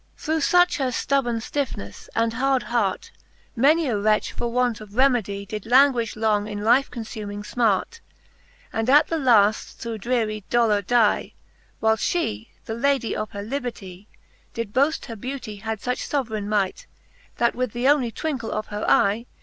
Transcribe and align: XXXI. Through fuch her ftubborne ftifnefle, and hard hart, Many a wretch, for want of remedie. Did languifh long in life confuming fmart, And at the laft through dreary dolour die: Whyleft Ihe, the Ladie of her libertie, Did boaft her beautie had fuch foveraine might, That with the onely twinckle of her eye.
XXXI. 0.15 0.19
Through 0.19 0.37
fuch 0.39 0.77
her 0.79 0.85
ftubborne 0.87 1.75
ftifnefle, 1.75 2.09
and 2.15 2.33
hard 2.33 2.63
hart, 2.63 3.11
Many 3.55 3.87
a 3.87 3.99
wretch, 3.99 4.31
for 4.31 4.51
want 4.51 4.81
of 4.81 4.93
remedie. 4.95 5.45
Did 5.47 5.65
languifh 5.65 6.15
long 6.15 6.47
in 6.47 6.63
life 6.63 6.89
confuming 6.89 7.43
fmart, 7.43 7.99
And 8.73 8.89
at 8.89 9.09
the 9.09 9.19
laft 9.19 9.73
through 9.75 9.99
dreary 9.99 10.43
dolour 10.49 10.81
die: 10.81 11.35
Whyleft 11.83 12.15
Ihe, 12.15 12.47
the 12.65 12.73
Ladie 12.73 13.15
of 13.15 13.29
her 13.29 13.43
libertie, 13.43 14.07
Did 14.55 14.73
boaft 14.73 15.05
her 15.05 15.15
beautie 15.15 15.61
had 15.61 15.79
fuch 15.79 16.01
foveraine 16.09 16.47
might, 16.47 16.87
That 17.37 17.53
with 17.53 17.71
the 17.71 17.87
onely 17.87 18.09
twinckle 18.11 18.49
of 18.51 18.69
her 18.73 18.83
eye. 18.89 19.27